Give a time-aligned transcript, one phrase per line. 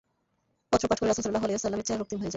[0.71, 2.29] পত্র পাঠ করে রাসুল সাল্লাল্লাহু আলাইহি ওয়াসাল্লাম-এর চেহারা রক্তিম হয়ে যায়।